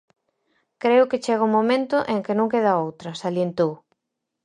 [0.83, 3.71] "Creo que chega un momento en que non queda outra", salientou.